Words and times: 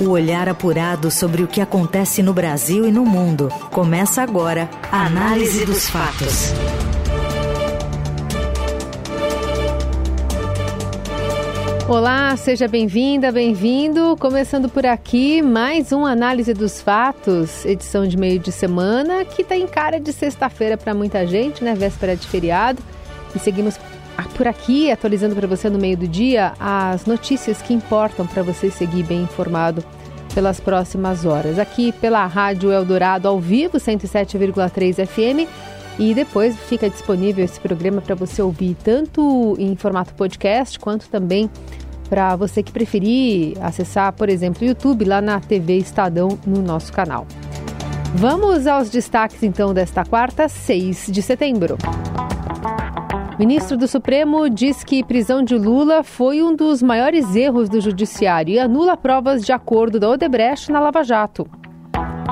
O 0.00 0.08
olhar 0.08 0.48
apurado 0.48 1.08
sobre 1.08 1.44
o 1.44 1.46
que 1.46 1.60
acontece 1.60 2.20
no 2.20 2.32
Brasil 2.34 2.84
e 2.84 2.90
no 2.90 3.06
mundo. 3.06 3.48
Começa 3.70 4.22
agora 4.22 4.68
a 4.90 5.06
Análise 5.06 5.64
dos 5.64 5.88
Fatos. 5.88 6.52
Olá, 11.88 12.36
seja 12.36 12.66
bem-vinda, 12.66 13.30
bem-vindo. 13.30 14.16
Começando 14.18 14.68
por 14.68 14.84
aqui, 14.84 15.40
mais 15.40 15.92
um 15.92 16.04
Análise 16.04 16.52
dos 16.52 16.80
Fatos, 16.80 17.64
edição 17.64 18.04
de 18.04 18.16
meio 18.16 18.40
de 18.40 18.50
semana, 18.50 19.24
que 19.24 19.42
está 19.42 19.56
em 19.56 19.68
cara 19.68 20.00
de 20.00 20.12
sexta-feira 20.12 20.76
para 20.76 20.92
muita 20.92 21.24
gente, 21.24 21.62
né? 21.62 21.72
Véspera 21.72 22.16
de 22.16 22.26
feriado. 22.26 22.82
E 23.32 23.38
seguimos 23.38 23.78
por 24.36 24.46
aqui, 24.46 24.90
atualizando 24.90 25.34
para 25.34 25.46
você 25.46 25.68
no 25.68 25.78
meio 25.78 25.96
do 25.96 26.08
dia 26.08 26.52
as 26.58 27.06
notícias 27.06 27.62
que 27.62 27.72
importam 27.72 28.26
para 28.26 28.42
você 28.42 28.70
seguir 28.70 29.02
bem 29.04 29.22
informado 29.22 29.84
pelas 30.34 30.58
próximas 30.58 31.24
horas. 31.24 31.58
Aqui 31.58 31.92
pela 31.92 32.26
Rádio 32.26 32.72
Eldorado 32.72 33.28
ao 33.28 33.40
vivo, 33.40 33.78
107,3 33.78 35.06
FM. 35.06 35.48
E 35.96 36.12
depois 36.12 36.56
fica 36.56 36.90
disponível 36.90 37.44
esse 37.44 37.60
programa 37.60 38.00
para 38.00 38.16
você 38.16 38.42
ouvir 38.42 38.76
tanto 38.82 39.54
em 39.60 39.76
formato 39.76 40.12
podcast 40.14 40.76
quanto 40.78 41.08
também 41.08 41.48
para 42.08 42.34
você 42.34 42.62
que 42.64 42.72
preferir 42.72 43.56
acessar, 43.60 44.12
por 44.12 44.28
exemplo, 44.28 44.62
o 44.62 44.66
YouTube 44.66 45.04
lá 45.04 45.20
na 45.20 45.38
TV 45.38 45.76
Estadão 45.78 46.36
no 46.44 46.60
nosso 46.60 46.92
canal. 46.92 47.26
Vamos 48.14 48.66
aos 48.66 48.90
destaques 48.90 49.42
então 49.42 49.72
desta 49.72 50.04
quarta, 50.04 50.48
6 50.48 51.06
de 51.10 51.22
setembro. 51.22 51.78
Ministro 53.38 53.76
do 53.76 53.88
Supremo 53.88 54.48
diz 54.48 54.84
que 54.84 55.02
prisão 55.02 55.42
de 55.42 55.56
Lula 55.56 56.04
foi 56.04 56.40
um 56.40 56.54
dos 56.54 56.80
maiores 56.80 57.34
erros 57.34 57.68
do 57.68 57.80
Judiciário 57.80 58.54
e 58.54 58.60
anula 58.60 58.96
provas 58.96 59.44
de 59.44 59.52
acordo 59.52 59.98
da 59.98 60.08
Odebrecht 60.08 60.70
na 60.70 60.78
Lava 60.78 61.02
Jato. 61.02 61.44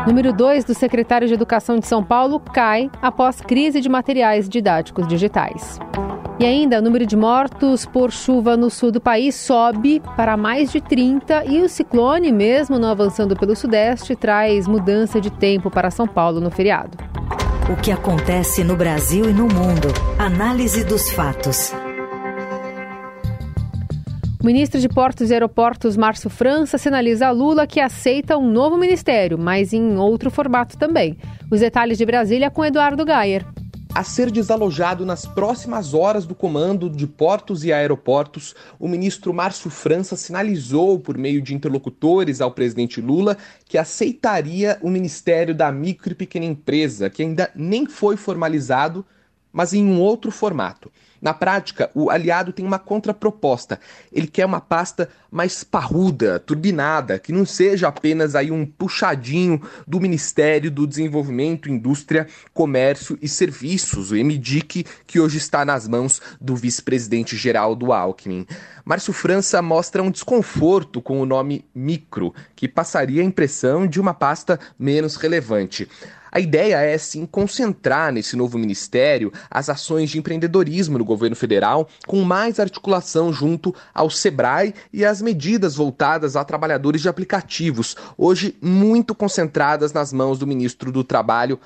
Número 0.07 0.33
2 0.33 0.65
do 0.65 0.75
secretário 0.75 1.27
de 1.27 1.35
Educação 1.35 1.81
de 1.81 1.89
São 1.89 2.05
Paulo 2.05 2.39
cai 2.39 2.89
após 3.03 3.41
crise 3.41 3.81
de 3.81 3.89
materiais 3.89 4.49
didáticos 4.49 5.09
digitais. 5.09 5.81
E 6.39 6.47
ainda, 6.47 6.79
o 6.79 6.83
número 6.83 7.05
de 7.05 7.17
mortos 7.17 7.85
por 7.85 8.13
chuva 8.13 8.57
no 8.57 8.71
sul 8.71 8.93
do 8.93 9.01
país 9.01 9.35
sobe 9.35 10.01
para 10.17 10.37
mais 10.37 10.71
de 10.71 10.81
30 10.81 11.47
e 11.47 11.63
o 11.63 11.69
ciclone, 11.69 12.31
mesmo 12.31 12.79
não 12.79 12.89
avançando 12.89 13.37
pelo 13.37 13.57
sudeste, 13.57 14.15
traz 14.15 14.69
mudança 14.69 15.21
de 15.21 15.31
tempo 15.31 15.69
para 15.69 15.91
São 15.91 16.07
Paulo 16.07 16.41
no 16.41 16.51
feriado. 16.51 17.12
O 17.71 17.77
que 17.77 17.93
acontece 17.93 18.65
no 18.65 18.77
Brasil 18.77 19.31
e 19.31 19.33
no 19.33 19.45
mundo. 19.45 19.89
Análise 20.19 20.85
dos 20.85 21.11
fatos. 21.13 21.73
O 24.41 24.45
ministro 24.45 24.81
de 24.81 24.89
Portos 24.89 25.31
e 25.31 25.35
Aeroportos, 25.35 25.97
Márcio 25.97 26.29
França, 26.29 26.77
sinaliza 26.77 27.29
a 27.29 27.31
Lula 27.31 27.65
que 27.67 27.79
aceita 27.79 28.37
um 28.37 28.51
novo 28.51 28.77
ministério, 28.77 29.39
mas 29.39 29.73
em 29.73 29.97
outro 29.97 30.29
formato 30.31 30.77
também. 30.77 31.17
Os 31.51 31.61
detalhes 31.61 31.97
de 31.97 32.05
Brasília 32.05 32.51
com 32.51 32.65
Eduardo 32.65 33.05
Gayer 33.05 33.47
a 33.95 34.03
ser 34.03 34.31
desalojado 34.31 35.05
nas 35.05 35.27
próximas 35.27 35.93
horas 35.93 36.25
do 36.25 36.35
comando 36.35 36.89
de 36.89 37.07
portos 37.07 37.63
e 37.63 37.71
aeroportos, 37.71 38.55
o 38.79 38.89
ministro 38.89 39.35
Márcio 39.35 39.69
França 39.69 40.17
sinalizou, 40.17 40.99
por 40.99 41.19
meio 41.19 41.43
de 41.43 41.55
interlocutores 41.55 42.41
ao 42.41 42.53
presidente 42.53 43.03
Lula, 43.03 43.37
que 43.67 43.77
aceitaria 43.77 44.79
o 44.81 44.89
Ministério 44.89 45.55
da 45.55 45.71
Micro 45.71 46.13
e 46.13 46.15
Pequena 46.15 46.47
Empresa, 46.47 47.11
que 47.11 47.23
ainda 47.23 47.51
nem 47.55 47.87
foi 47.87 48.17
formalizado, 48.17 49.05
mas 49.53 49.73
em 49.73 49.85
um 49.85 50.01
outro 50.01 50.31
formato. 50.31 50.91
Na 51.23 51.33
prática, 51.33 51.89
o 51.95 52.11
aliado 52.11 52.53
tem 52.53 52.67
uma 52.67 52.81
contraproposta. 52.81 53.79
Ele 54.13 54.27
quer 54.27 54.45
uma 54.45 54.61
pasta 54.61 55.09
mais 55.31 55.63
parruda, 55.63 56.41
turbinada, 56.41 57.17
que 57.17 57.31
não 57.31 57.47
seja 57.47 57.87
apenas 57.87 58.35
aí 58.35 58.51
um 58.51 58.67
puxadinho 58.67 59.63
do 59.87 60.01
Ministério 60.01 60.69
do 60.69 60.85
Desenvolvimento, 60.85 61.71
Indústria, 61.71 62.27
Comércio 62.53 63.17
e 63.23 63.29
Serviços, 63.29 64.11
o 64.11 64.17
MDIC, 64.17 64.85
que 65.07 65.21
hoje 65.21 65.39
está 65.39 65.65
nas 65.65 65.87
mãos 65.87 66.21
do 66.41 66.57
vice-presidente 66.57 67.37
Geraldo 67.37 67.93
Alckmin. 67.93 68.45
Márcio 68.85 69.13
França 69.13 69.63
mostra 69.63 70.03
um 70.03 70.11
desconforto 70.11 71.01
com 71.01 71.21
o 71.21 71.27
nome 71.27 71.65
micro, 71.73 72.35
que 72.57 72.67
passaria 72.67 73.23
a 73.23 73.25
impressão 73.25 73.87
de 73.87 74.01
uma 74.01 74.13
pasta 74.13 74.59
menos 74.77 75.15
relevante. 75.15 75.89
A 76.33 76.41
ideia 76.41 76.77
é, 76.77 76.97
sim, 76.97 77.27
concentrar 77.27 78.11
nesse 78.11 78.37
novo 78.37 78.57
ministério 78.57 79.31
as 79.51 79.69
ações 79.69 80.09
de 80.09 80.19
empreendedorismo 80.19 80.97
no 80.97 81.05
governo 81.05 81.37
federal, 81.37 81.87
com 82.07 82.23
mais 82.23 82.59
articulação 82.59 83.31
junto 83.31 83.75
ao 83.93 84.09
SEBRAE 84.09 84.75
e 84.91 85.05
as 85.05 85.21
medidas 85.21 85.77
voltadas 85.77 86.35
a 86.35 86.43
trabalhadores 86.43 87.03
de 87.03 87.09
aplicativos, 87.11 87.95
hoje 88.17 88.57
muito 88.63 89.15
concentradas 89.15 89.93
nas 89.93 90.11
mãos 90.11 90.39
do 90.39 90.47
ministro 90.47 90.91
do 90.91 91.05
Trabalho, 91.05 91.61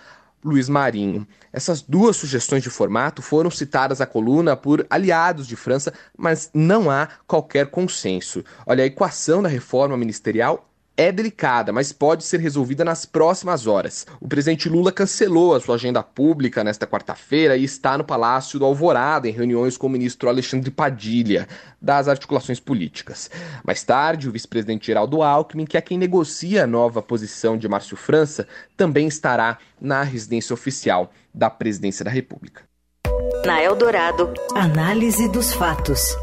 Luiz 0.44 0.68
Marinho. 0.68 1.26
Essas 1.52 1.80
duas 1.80 2.16
sugestões 2.16 2.62
de 2.62 2.70
formato 2.70 3.22
foram 3.22 3.50
citadas 3.50 4.00
à 4.00 4.06
coluna 4.06 4.56
por 4.56 4.84
aliados 4.90 5.46
de 5.46 5.54
França, 5.54 5.92
mas 6.16 6.50
não 6.52 6.90
há 6.90 7.08
qualquer 7.26 7.66
consenso. 7.66 8.44
Olha, 8.66 8.82
a 8.82 8.86
equação 8.86 9.42
da 9.42 9.48
reforma 9.48 9.96
ministerial 9.96 10.68
é 10.96 11.12
delicada, 11.12 11.72
mas 11.72 11.92
pode 11.92 12.24
ser 12.24 12.40
resolvida 12.40 12.84
nas 12.84 13.04
próximas 13.04 13.66
horas. 13.66 14.06
O 14.20 14.26
presidente 14.26 14.68
Lula 14.68 14.90
cancelou 14.90 15.54
a 15.54 15.60
sua 15.60 15.74
agenda 15.74 16.02
pública 16.02 16.64
nesta 16.64 16.86
quarta-feira 16.86 17.56
e 17.56 17.64
está 17.64 17.98
no 17.98 18.04
Palácio 18.04 18.58
do 18.58 18.64
Alvorada 18.64 19.28
em 19.28 19.32
reuniões 19.32 19.76
com 19.76 19.86
o 19.86 19.90
ministro 19.90 20.28
Alexandre 20.28 20.70
Padilha, 20.70 21.46
das 21.80 22.08
articulações 22.08 22.58
políticas. 22.58 23.30
Mais 23.64 23.82
tarde, 23.84 24.28
o 24.28 24.32
vice-presidente 24.32 24.86
Geraldo 24.86 25.22
Alckmin, 25.22 25.66
que 25.66 25.76
é 25.76 25.80
quem 25.80 25.98
negocia 25.98 26.64
a 26.64 26.66
nova 26.66 27.02
posição 27.02 27.58
de 27.58 27.68
Márcio 27.68 27.96
França, 27.96 28.48
também 28.76 29.06
estará 29.06 29.58
na 29.80 30.02
residência 30.02 30.54
oficial 30.54 31.12
da 31.34 31.50
presidência 31.50 32.04
da 32.04 32.10
República. 32.10 32.62
Na 33.44 33.62
Eldorado, 33.62 34.32
análise 34.54 35.28
dos 35.28 35.52
fatos. 35.52 36.16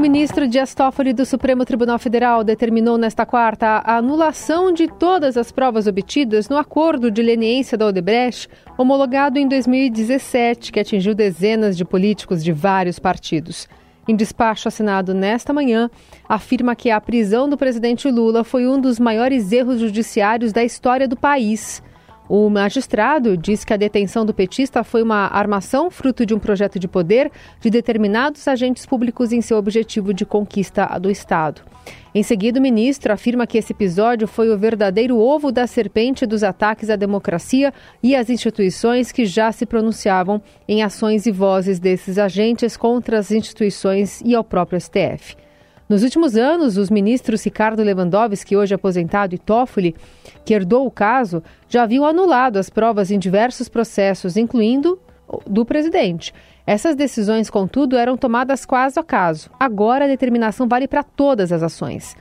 Ministro 0.00 0.48
Dias 0.48 0.74
Toffoli 0.74 1.12
do 1.12 1.26
Supremo 1.26 1.62
Tribunal 1.62 1.98
Federal 1.98 2.42
determinou 2.42 2.96
nesta 2.96 3.26
quarta 3.26 3.66
a 3.84 3.98
anulação 3.98 4.72
de 4.72 4.88
todas 4.88 5.36
as 5.36 5.52
provas 5.52 5.86
obtidas 5.86 6.48
no 6.48 6.56
acordo 6.56 7.10
de 7.10 7.20
leniência 7.20 7.76
da 7.76 7.84
Odebrecht, 7.84 8.48
homologado 8.78 9.38
em 9.38 9.46
2017, 9.46 10.72
que 10.72 10.80
atingiu 10.80 11.14
dezenas 11.14 11.76
de 11.76 11.84
políticos 11.84 12.42
de 12.42 12.50
vários 12.50 12.98
partidos. 12.98 13.68
Em 14.08 14.16
despacho 14.16 14.68
assinado 14.68 15.12
nesta 15.12 15.52
manhã, 15.52 15.90
afirma 16.26 16.74
que 16.74 16.90
a 16.90 16.98
prisão 16.98 17.46
do 17.46 17.58
presidente 17.58 18.10
Lula 18.10 18.42
foi 18.42 18.66
um 18.66 18.80
dos 18.80 18.98
maiores 18.98 19.52
erros 19.52 19.80
judiciários 19.80 20.50
da 20.50 20.64
história 20.64 21.06
do 21.06 21.14
país. 21.14 21.82
O 22.32 22.48
magistrado 22.48 23.36
diz 23.36 23.64
que 23.64 23.72
a 23.72 23.76
detenção 23.76 24.24
do 24.24 24.32
petista 24.32 24.84
foi 24.84 25.02
uma 25.02 25.26
armação 25.26 25.90
fruto 25.90 26.24
de 26.24 26.32
um 26.32 26.38
projeto 26.38 26.78
de 26.78 26.86
poder 26.86 27.28
de 27.60 27.68
determinados 27.68 28.46
agentes 28.46 28.86
públicos 28.86 29.32
em 29.32 29.40
seu 29.40 29.58
objetivo 29.58 30.14
de 30.14 30.24
conquista 30.24 30.86
do 31.00 31.10
Estado. 31.10 31.62
Em 32.14 32.22
seguida, 32.22 32.60
o 32.60 32.62
ministro 32.62 33.12
afirma 33.12 33.48
que 33.48 33.58
esse 33.58 33.72
episódio 33.72 34.28
foi 34.28 34.48
o 34.48 34.56
verdadeiro 34.56 35.18
ovo 35.18 35.50
da 35.50 35.66
serpente 35.66 36.24
dos 36.24 36.44
ataques 36.44 36.88
à 36.88 36.94
democracia 36.94 37.74
e 38.00 38.14
às 38.14 38.30
instituições 38.30 39.10
que 39.10 39.24
já 39.24 39.50
se 39.50 39.66
pronunciavam 39.66 40.40
em 40.68 40.84
ações 40.84 41.26
e 41.26 41.32
vozes 41.32 41.80
desses 41.80 42.16
agentes 42.16 42.76
contra 42.76 43.18
as 43.18 43.32
instituições 43.32 44.22
e 44.24 44.36
ao 44.36 44.44
próprio 44.44 44.80
STF. 44.80 45.34
Nos 45.90 46.04
últimos 46.04 46.36
anos, 46.36 46.76
os 46.76 46.88
ministros 46.88 47.42
Ricardo 47.42 47.82
Lewandowski, 47.82 48.56
hoje 48.56 48.72
aposentado, 48.72 49.34
e 49.34 49.38
Toffoli, 49.38 49.96
que 50.44 50.54
herdou 50.54 50.86
o 50.86 50.90
caso, 50.90 51.42
já 51.68 51.82
haviam 51.82 52.06
anulado 52.06 52.58
as 52.60 52.70
provas 52.70 53.10
em 53.10 53.18
diversos 53.18 53.68
processos, 53.68 54.36
incluindo 54.36 55.00
do 55.44 55.64
presidente. 55.64 56.32
Essas 56.64 56.94
decisões, 56.94 57.50
contudo, 57.50 57.96
eram 57.96 58.16
tomadas 58.16 58.64
caso 58.64 59.00
a 59.00 59.02
caso. 59.02 59.50
Agora 59.58 60.04
a 60.04 60.08
determinação 60.08 60.68
vale 60.68 60.86
para 60.86 61.02
todas 61.02 61.50
as 61.50 61.60
ações. 61.60 62.16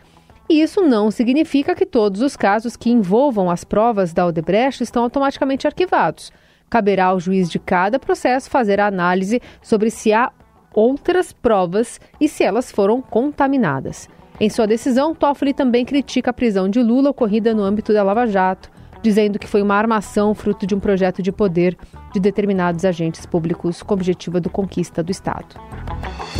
E 0.50 0.64
isso 0.64 0.82
não 0.82 1.12
significa 1.12 1.76
que 1.76 1.86
todos 1.86 2.24
os 2.24 2.36
casos 2.36 2.76
que 2.76 2.90
envolvam 2.90 3.52
as 3.52 3.64
provas 3.64 4.14
da 4.14 4.26
Odebrecht 4.26 4.82
estão 4.82 5.04
automaticamente 5.04 5.68
arquivados. 5.68 6.32
Caberá 6.72 7.06
ao 7.06 7.20
juiz 7.20 7.48
de 7.48 7.60
cada 7.60 8.00
processo 8.00 8.50
fazer 8.50 8.80
a 8.80 8.88
análise 8.88 9.40
sobre 9.62 9.92
se 9.92 10.12
há 10.12 10.32
outras 10.74 11.32
provas 11.34 12.00
e 12.20 12.28
se 12.28 12.44
elas 12.44 12.72
foram 12.72 13.02
contaminadas. 13.02 14.08
Em 14.40 14.50
sua 14.50 14.66
decisão, 14.66 15.14
Toffoli 15.14 15.54
também 15.54 15.84
critica 15.84 16.30
a 16.30 16.34
prisão 16.34 16.70
de 16.70 16.82
Lula 16.82 17.10
ocorrida 17.10 17.54
no 17.54 17.64
âmbito 17.64 17.92
da 17.92 18.04
Lava 18.04 18.26
Jato, 18.26 18.72
dizendo 19.02 19.38
que 19.38 19.48
foi 19.48 19.62
uma 19.62 19.76
armação 19.76 20.34
fruto 20.34 20.66
de 20.66 20.76
um 20.76 20.80
projeto 20.80 21.22
de 21.22 21.32
poder 21.32 21.78
de 22.14 22.20
determinados 22.20 22.86
agentes 22.86 23.26
públicos 23.26 23.84
com 23.84 23.94
objetivo 23.94 24.40
de 24.40 24.50
conquista 24.50 25.04
do 25.04 25.12
Estado. 25.12 25.56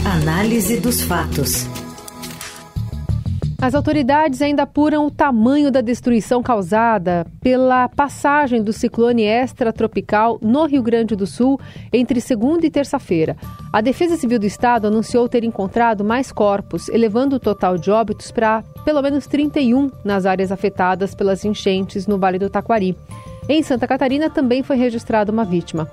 Análise 0.06 0.80
dos 0.80 1.02
fatos. 1.02 1.68
As 3.62 3.76
autoridades 3.76 4.42
ainda 4.42 4.64
apuram 4.64 5.06
o 5.06 5.12
tamanho 5.12 5.70
da 5.70 5.82
destruição 5.82 6.42
causada 6.42 7.28
pela 7.42 7.90
passagem 7.90 8.64
do 8.64 8.72
ciclone 8.72 9.24
extratropical 9.24 10.40
no 10.42 10.66
Rio 10.66 10.82
Grande 10.82 11.14
do 11.14 11.28
Sul 11.28 11.60
entre 11.92 12.22
segunda 12.22 12.66
e 12.66 12.72
terça-feira. 12.72 13.36
A 13.74 13.82
Defesa 13.82 14.16
Civil 14.16 14.40
do 14.40 14.46
Estado 14.46 14.88
anunciou 14.88 15.28
ter 15.28 15.44
encontrado 15.44 16.06
mais 16.06 16.32
corpos, 16.32 16.88
elevando 16.88 17.36
o 17.36 17.40
total 17.40 17.78
de 17.78 17.92
óbitos 17.92 18.32
para 18.32 18.64
pelo 18.86 19.02
menos 19.02 19.28
31 19.28 19.92
nas 20.06 20.26
áreas 20.26 20.54
afetadas 20.54 21.14
pelas 21.14 21.44
enchentes 21.44 22.08
no 22.08 22.18
Vale 22.18 22.40
do 22.40 22.50
Taquari. 22.50 22.98
Em 23.50 23.62
Santa 23.62 23.88
Catarina 23.88 24.30
também 24.30 24.64
foi 24.64 24.78
registrada 24.78 25.34
uma 25.34 25.44
vítima. 25.44 25.90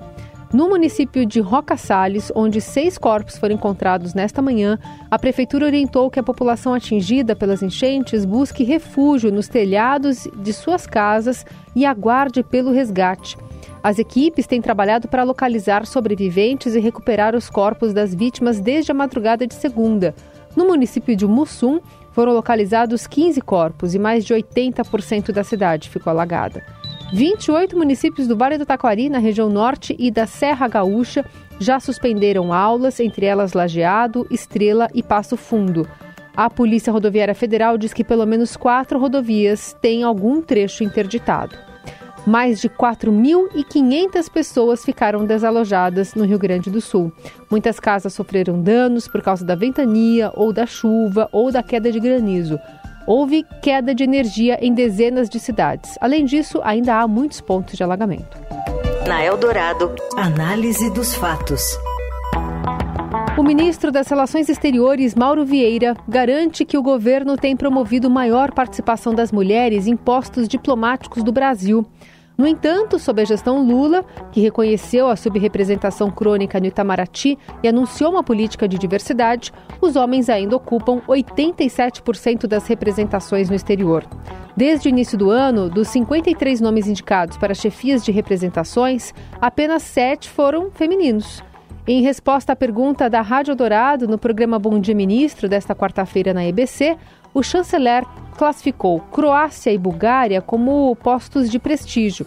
No 0.53 0.69
município 0.69 1.25
de 1.25 1.41
Roca 1.41 1.75
Salles, 1.75 2.31
onde 2.33 2.61
seis 2.61 2.97
corpos 2.97 3.37
foram 3.37 3.55
encontrados 3.55 4.13
nesta 4.13 4.41
manhã, 4.41 4.79
a 5.11 5.19
prefeitura 5.19 5.65
orientou 5.65 6.09
que 6.09 6.19
a 6.19 6.23
população 6.23 6.73
atingida 6.73 7.35
pelas 7.35 7.61
enchentes 7.61 8.23
busque 8.23 8.63
refúgio 8.63 9.29
nos 9.29 9.49
telhados 9.49 10.25
de 10.37 10.53
suas 10.53 10.87
casas 10.87 11.45
e 11.75 11.85
aguarde 11.85 12.43
pelo 12.43 12.71
resgate. 12.71 13.37
As 13.83 13.99
equipes 13.99 14.47
têm 14.47 14.61
trabalhado 14.61 15.09
para 15.09 15.23
localizar 15.23 15.85
sobreviventes 15.85 16.75
e 16.75 16.79
recuperar 16.79 17.35
os 17.35 17.49
corpos 17.49 17.93
das 17.93 18.15
vítimas 18.15 18.61
desde 18.61 18.91
a 18.91 18.95
madrugada 18.95 19.45
de 19.45 19.53
segunda. 19.53 20.15
No 20.55 20.65
município 20.65 21.15
de 21.15 21.27
Mussum, 21.27 21.81
foram 22.13 22.31
localizados 22.31 23.05
15 23.05 23.41
corpos 23.41 23.93
e 23.93 23.99
mais 23.99 24.25
de 24.25 24.33
80% 24.33 25.31
da 25.31 25.43
cidade 25.43 25.89
ficou 25.89 26.09
alagada. 26.09 26.63
28 27.13 27.77
municípios 27.77 28.27
do 28.27 28.35
Vale 28.35 28.57
do 28.57 28.65
Taquari, 28.65 29.09
na 29.09 29.17
região 29.17 29.49
norte 29.49 29.95
e 29.97 30.11
da 30.11 30.27
Serra 30.27 30.67
Gaúcha, 30.67 31.23
já 31.57 31.79
suspenderam 31.79 32.51
aulas, 32.51 32.99
entre 32.99 33.25
elas 33.25 33.53
Lajeado, 33.53 34.27
Estrela 34.29 34.89
e 34.93 35.01
Passo 35.01 35.37
Fundo. 35.37 35.87
A 36.35 36.49
Polícia 36.49 36.91
Rodoviária 36.91 37.33
Federal 37.33 37.77
diz 37.77 37.93
que 37.93 38.03
pelo 38.03 38.25
menos 38.25 38.57
quatro 38.57 38.99
rodovias 38.99 39.75
têm 39.81 40.03
algum 40.03 40.41
trecho 40.41 40.83
interditado. 40.83 41.55
Mais 42.27 42.59
de 42.59 42.69
4.500 42.69 44.29
pessoas 44.29 44.83
ficaram 44.83 45.25
desalojadas 45.25 46.13
no 46.13 46.25
Rio 46.25 46.37
Grande 46.37 46.69
do 46.69 46.81
Sul. 46.81 47.11
Muitas 47.49 47.79
casas 47.79 48.13
sofreram 48.13 48.61
danos 48.61 49.07
por 49.07 49.21
causa 49.21 49.45
da 49.45 49.55
ventania, 49.55 50.29
ou 50.35 50.51
da 50.51 50.65
chuva, 50.65 51.29
ou 51.31 51.53
da 51.53 51.63
queda 51.63 51.89
de 51.89 52.01
granizo 52.01 52.59
houve 53.07 53.45
queda 53.61 53.95
de 53.95 54.03
energia 54.03 54.59
em 54.61 54.73
dezenas 54.73 55.29
de 55.29 55.39
cidades. 55.39 55.97
Além 56.01 56.25
disso, 56.25 56.59
ainda 56.63 56.99
há 56.99 57.07
muitos 57.07 57.39
pontos 57.39 57.75
de 57.75 57.83
alagamento. 57.83 58.37
Na 59.07 59.23
Eldorado, 59.23 59.95
análise 60.17 60.89
dos 60.91 61.15
fatos. 61.15 61.79
O 63.37 63.43
ministro 63.43 63.91
das 63.91 64.07
Relações 64.07 64.49
Exteriores, 64.49 65.15
Mauro 65.15 65.45
Vieira, 65.45 65.95
garante 66.07 66.65
que 66.65 66.77
o 66.77 66.81
governo 66.81 67.37
tem 67.37 67.55
promovido 67.55 68.09
maior 68.09 68.51
participação 68.51 69.13
das 69.13 69.31
mulheres 69.31 69.87
em 69.87 69.95
postos 69.95 70.47
diplomáticos 70.47 71.23
do 71.23 71.31
Brasil. 71.31 71.85
No 72.37 72.45
entanto, 72.45 72.99
sob 72.99 73.19
a 73.19 73.25
gestão 73.25 73.65
Lula, 73.65 74.05
que 74.31 74.39
reconheceu 74.39 75.09
a 75.09 75.15
subrepresentação 75.15 76.11
crônica 76.11 76.59
no 76.59 76.67
Itamaraty 76.67 77.35
e 77.63 77.67
anunciou 77.67 78.11
uma 78.11 78.23
política 78.23 78.67
de 78.67 78.77
diversidade, 78.77 79.51
os 79.81 79.95
homens 79.95 80.29
ainda 80.29 80.55
ocupam 80.55 81.01
87% 81.07 82.45
das 82.45 82.67
representações 82.67 83.49
no 83.49 83.55
exterior. 83.55 84.05
Desde 84.55 84.87
o 84.87 84.89
início 84.89 85.17
do 85.17 85.31
ano, 85.31 85.67
dos 85.67 85.87
53 85.87 86.61
nomes 86.61 86.87
indicados 86.87 87.37
para 87.37 87.55
chefias 87.55 88.05
de 88.05 88.11
representações, 88.11 89.13
apenas 89.41 89.81
sete 89.81 90.29
foram 90.29 90.69
femininos. 90.69 91.43
Em 91.87 92.01
resposta 92.01 92.53
à 92.53 92.55
pergunta 92.55 93.09
da 93.09 93.21
Rádio 93.21 93.55
Dourado 93.55 94.07
no 94.07 94.17
programa 94.17 94.59
Bom 94.59 94.77
Dia 94.77 94.93
Ministro 94.93 95.49
desta 95.49 95.73
quarta-feira 95.73 96.33
na 96.33 96.45
EBC, 96.45 96.97
o 97.33 97.41
chanceler 97.41 98.03
classificou 98.37 98.99
Croácia 99.11 99.71
e 99.71 99.77
Bulgária 99.77 100.41
como 100.41 100.95
postos 100.97 101.49
de 101.49 101.59
prestígio. 101.59 102.25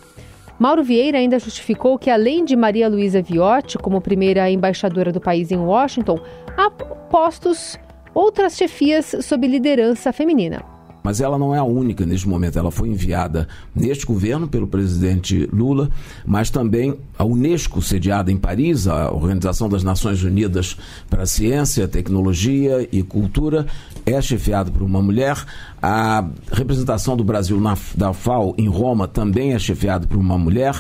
Mauro 0.58 0.84
Vieira 0.84 1.16
ainda 1.16 1.38
justificou 1.38 1.98
que, 1.98 2.10
além 2.10 2.44
de 2.44 2.54
Maria 2.54 2.88
Luísa 2.88 3.22
Viotti 3.22 3.78
como 3.78 4.00
primeira 4.00 4.50
embaixadora 4.50 5.10
do 5.10 5.20
país 5.20 5.50
em 5.50 5.56
Washington, 5.56 6.20
há 6.54 6.70
postos 6.70 7.78
outras 8.12 8.56
chefias 8.56 9.16
sob 9.22 9.46
liderança 9.46 10.12
feminina. 10.12 10.62
Mas 11.02 11.20
ela 11.20 11.38
não 11.38 11.54
é 11.54 11.58
a 11.58 11.64
única 11.64 12.04
neste 12.04 12.28
momento. 12.28 12.58
Ela 12.58 12.70
foi 12.70 12.88
enviada 12.88 13.48
neste 13.74 14.04
governo 14.04 14.46
pelo 14.46 14.66
presidente 14.66 15.48
Lula, 15.52 15.88
mas 16.26 16.50
também 16.50 16.94
a 17.18 17.24
Unesco, 17.24 17.80
sediada 17.80 18.30
em 18.30 18.36
Paris, 18.36 18.86
a 18.86 19.10
Organização 19.10 19.68
das 19.68 19.82
Nações 19.82 20.22
Unidas 20.22 20.76
para 21.08 21.22
a 21.22 21.26
Ciência, 21.26 21.88
Tecnologia 21.88 22.86
e 22.92 23.02
Cultura, 23.02 23.66
é 24.04 24.20
chefiada 24.20 24.70
por 24.70 24.82
uma 24.82 25.00
mulher. 25.00 25.36
A 25.82 26.26
representação 26.52 27.16
do 27.16 27.24
Brasil 27.24 27.58
na, 27.58 27.76
da 27.96 28.12
FAO 28.12 28.54
em 28.58 28.68
Roma 28.68 29.08
também 29.08 29.54
é 29.54 29.58
chefiada 29.58 30.06
por 30.06 30.18
uma 30.18 30.36
mulher. 30.36 30.74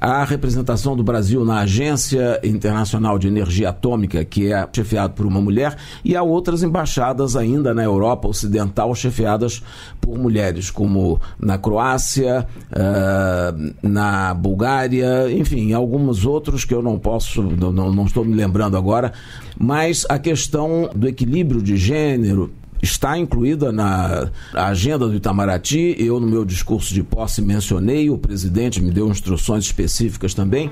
A 0.00 0.24
representação 0.24 0.96
do 0.96 1.04
Brasil 1.04 1.44
na 1.44 1.60
Agência 1.60 2.40
Internacional 2.42 3.20
de 3.20 3.28
Energia 3.28 3.68
Atômica, 3.68 4.24
que 4.24 4.52
é 4.52 4.68
chefiada 4.72 5.10
por 5.10 5.26
uma 5.26 5.40
mulher. 5.40 5.76
E 6.04 6.16
há 6.16 6.24
outras 6.24 6.64
embaixadas 6.64 7.36
ainda 7.36 7.72
na 7.72 7.84
Europa 7.84 8.26
Ocidental 8.26 8.92
chefiadas 8.96 9.62
por 10.00 10.18
mulheres, 10.18 10.70
como 10.70 11.20
na 11.38 11.56
Croácia, 11.56 12.44
uh, 12.72 13.74
na 13.80 14.34
Bulgária, 14.34 15.30
enfim, 15.30 15.72
alguns 15.72 16.24
outros 16.24 16.64
que 16.64 16.74
eu 16.74 16.82
não 16.82 16.98
posso, 16.98 17.42
não, 17.42 17.92
não 17.92 18.06
estou 18.06 18.24
me 18.24 18.34
lembrando 18.34 18.76
agora. 18.76 19.12
Mas 19.56 20.04
a 20.08 20.18
questão 20.18 20.90
do 20.92 21.06
equilíbrio 21.06 21.62
de 21.62 21.76
gênero 21.76 22.50
está 22.82 23.16
incluída 23.16 23.70
na 23.70 24.28
agenda 24.52 25.06
do 25.06 25.14
Itamaraty. 25.14 25.94
Eu, 25.98 26.18
no 26.18 26.26
meu 26.26 26.44
discurso 26.44 26.92
de 26.92 27.02
posse, 27.02 27.40
mencionei, 27.40 28.10
o 28.10 28.18
presidente 28.18 28.82
me 28.82 28.90
deu 28.90 29.08
instruções 29.08 29.64
específicas 29.64 30.34
também. 30.34 30.70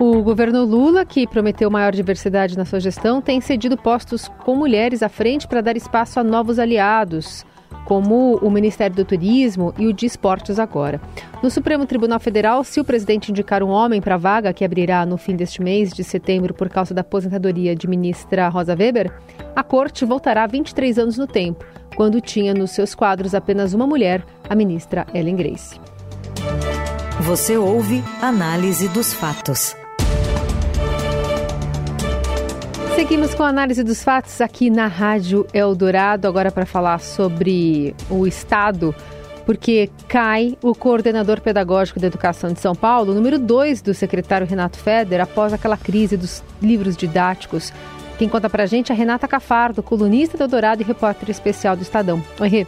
O 0.00 0.22
governo 0.22 0.64
Lula, 0.64 1.04
que 1.04 1.26
prometeu 1.26 1.70
maior 1.70 1.92
diversidade 1.92 2.56
na 2.56 2.64
sua 2.64 2.80
gestão, 2.80 3.20
tem 3.20 3.40
cedido 3.40 3.76
postos 3.76 4.28
com 4.44 4.56
mulheres 4.56 5.02
à 5.02 5.08
frente 5.08 5.46
para 5.46 5.60
dar 5.60 5.76
espaço 5.76 6.18
a 6.18 6.24
novos 6.24 6.58
aliados 6.58 7.44
como 7.84 8.36
o 8.36 8.50
Ministério 8.50 8.94
do 8.94 9.04
Turismo 9.04 9.72
e 9.78 9.86
o 9.86 9.92
de 9.92 10.06
Esportes 10.06 10.58
agora. 10.58 11.00
No 11.42 11.50
Supremo 11.50 11.86
Tribunal 11.86 12.20
Federal, 12.20 12.62
se 12.62 12.80
o 12.80 12.84
presidente 12.84 13.30
indicar 13.30 13.62
um 13.62 13.70
homem 13.70 14.00
para 14.00 14.16
a 14.16 14.18
vaga 14.18 14.52
que 14.52 14.64
abrirá 14.64 15.06
no 15.06 15.16
fim 15.16 15.34
deste 15.34 15.62
mês 15.62 15.92
de 15.92 16.04
setembro 16.04 16.52
por 16.52 16.68
causa 16.68 16.92
da 16.92 17.00
aposentadoria 17.00 17.74
de 17.74 17.88
ministra 17.88 18.48
Rosa 18.48 18.76
Weber, 18.78 19.10
a 19.56 19.62
corte 19.62 20.04
voltará 20.04 20.46
23 20.46 20.98
anos 20.98 21.16
no 21.16 21.26
tempo, 21.26 21.64
quando 21.96 22.20
tinha 22.20 22.52
nos 22.52 22.72
seus 22.72 22.94
quadros 22.94 23.34
apenas 23.34 23.72
uma 23.72 23.86
mulher, 23.86 24.24
a 24.48 24.54
ministra 24.54 25.06
Ellen 25.14 25.36
Grace. 25.36 25.80
Você 27.22 27.56
ouve 27.56 28.02
Análise 28.22 28.88
dos 28.88 29.12
Fatos. 29.12 29.74
Seguimos 33.08 33.34
com 33.34 33.42
a 33.42 33.48
análise 33.48 33.82
dos 33.82 34.04
fatos 34.04 34.38
aqui 34.38 34.68
na 34.68 34.86
Rádio 34.86 35.46
Eldorado, 35.54 36.28
agora 36.28 36.52
para 36.52 36.66
falar 36.66 37.00
sobre 37.00 37.96
o 38.10 38.26
Estado, 38.26 38.94
porque 39.46 39.88
cai 40.06 40.58
o 40.62 40.74
coordenador 40.74 41.40
pedagógico 41.40 41.98
da 41.98 42.06
educação 42.06 42.52
de 42.52 42.60
São 42.60 42.74
Paulo, 42.74 43.14
número 43.14 43.38
2 43.38 43.80
do 43.80 43.94
secretário 43.94 44.46
Renato 44.46 44.76
Feder, 44.76 45.22
após 45.22 45.54
aquela 45.54 45.78
crise 45.78 46.18
dos 46.18 46.44
livros 46.60 46.98
didáticos. 46.98 47.72
Quem 48.18 48.28
conta 48.28 48.50
para 48.50 48.64
a 48.64 48.66
gente 48.66 48.92
é 48.92 48.94
a 48.94 48.98
Renata 48.98 49.26
Cafardo, 49.26 49.82
colunista 49.82 50.36
do 50.36 50.44
Eldorado 50.44 50.82
e 50.82 50.84
repórter 50.84 51.30
especial 51.30 51.74
do 51.74 51.80
Estadão. 51.80 52.22
Oi, 52.38 52.48
Rê 52.48 52.66